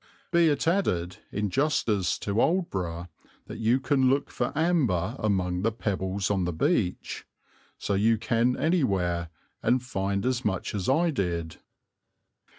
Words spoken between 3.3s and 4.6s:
that you can look for